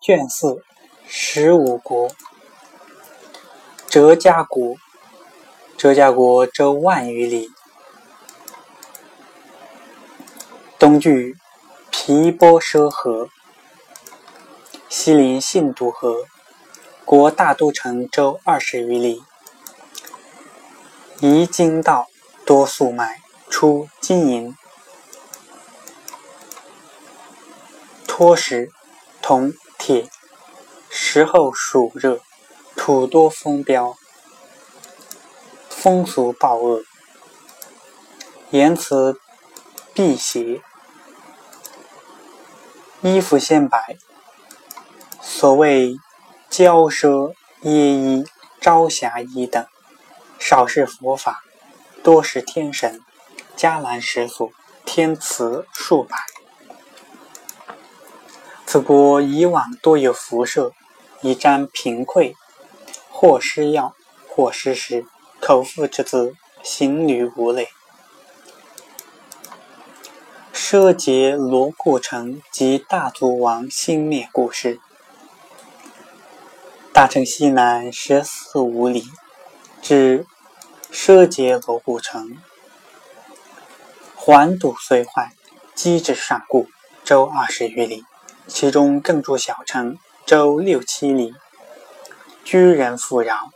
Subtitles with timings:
[0.00, 0.62] 卷四
[1.06, 2.10] 十五国，
[3.88, 4.76] 哲家国。
[5.76, 7.50] 哲家国周万余里，
[10.78, 11.36] 东距
[11.90, 13.28] 皮波舍河，
[14.88, 16.24] 西临信都河，
[17.04, 19.22] 国大都城周二十余里。
[21.20, 22.06] 宜经道，
[22.46, 23.20] 多粟麦，
[23.50, 24.56] 出金银，
[28.06, 28.72] 脱石，
[29.26, 29.52] 铜。
[29.76, 30.08] 铁，
[30.88, 32.20] 时候暑热，
[32.76, 33.96] 土多风飙，
[35.68, 36.84] 风俗暴恶，
[38.50, 39.20] 言辞
[39.92, 40.62] 辟邪，
[43.00, 43.98] 衣服鲜白。
[45.20, 45.96] 所谓
[46.48, 48.24] 骄奢耶衣、
[48.60, 49.66] 朝霞衣等，
[50.38, 51.42] 少是佛法，
[52.04, 53.00] 多是天神。
[53.56, 54.52] 迦兰石所，
[54.84, 56.16] 天慈数百。
[58.76, 60.72] 此国以往多有辐射，
[61.22, 62.34] 以沾贫困，
[63.08, 63.94] 或施药，
[64.28, 65.06] 或施食，
[65.40, 67.70] 口腹之资，行旅无累。
[70.52, 74.78] 奢劫罗故城及大足王兴灭故事。
[76.92, 79.06] 大城西南十四五里，
[79.80, 80.26] 至
[80.92, 82.36] 奢劫罗故城，
[84.14, 85.32] 环堵虽坏，
[85.74, 86.68] 机至上固，
[87.02, 88.04] 周二十余里。
[88.48, 91.34] 其中更著小城，周六七里，
[92.44, 93.50] 居人富饶，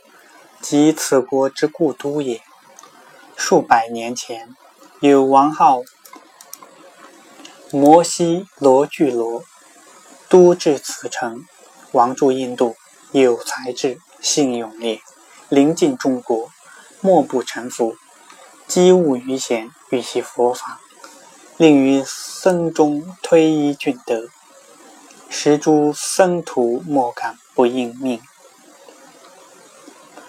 [0.59, 2.41] 即此国之故都也。
[3.37, 4.53] 数百年前，
[4.99, 5.81] 有王号
[7.71, 9.43] 摩西罗巨罗，
[10.29, 11.45] 都至此城。
[11.93, 12.75] 王住印度，
[13.11, 15.01] 有才智，性勇烈，
[15.49, 16.49] 临近中国，
[16.99, 17.95] 莫不臣服。
[18.67, 20.79] 机务于贤，与其佛法，
[21.57, 24.27] 令于僧中推一俊德。
[25.33, 28.21] 时诸僧徒莫敢不应命，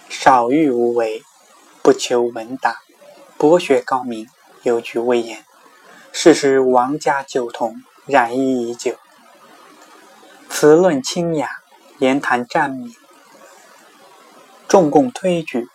[0.09, 1.25] 少欲无为，
[1.83, 2.77] 不求闻达，
[3.37, 4.29] 博学高明，
[4.63, 5.45] 有据威严。
[6.13, 8.95] 是时王家九童，染衣已久，
[10.49, 11.51] 辞论清雅，
[11.99, 12.95] 言谈湛敏，
[14.69, 15.69] 众共推举，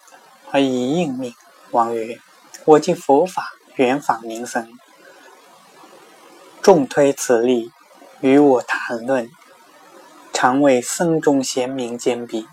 [0.52, 1.36] 而以应命。
[1.72, 2.18] 王曰
[2.64, 4.72] ：“我今佛法，远访名僧，
[6.62, 7.72] 众推此例。”
[8.22, 9.30] 与我谈论，
[10.34, 12.48] 常为僧中贤明兼比，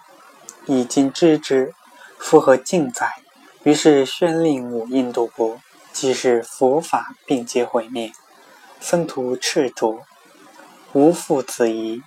[0.66, 1.72] 已经知之，
[2.18, 3.10] 复何敬哉？
[3.62, 5.58] 于是宣令五印度国，
[5.90, 8.12] 即是佛法并皆毁灭，
[8.78, 10.00] 僧徒赤足，
[10.92, 12.02] 无父子矣。